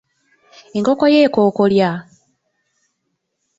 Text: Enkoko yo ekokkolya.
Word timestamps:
Enkoko 0.77 1.03
yo 1.13 1.19
ekokkolya. 1.27 1.89